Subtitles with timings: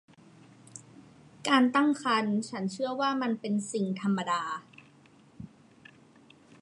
[1.47, 4.43] การตั้งครรภ์ฉันเชื่อว่ามันเป็นสิ่งธรรมดา